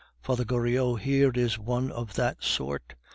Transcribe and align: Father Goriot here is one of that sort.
Father 0.19 0.43
Goriot 0.45 1.01
here 1.01 1.29
is 1.35 1.59
one 1.59 1.91
of 1.91 2.15
that 2.15 2.43
sort. 2.43 2.95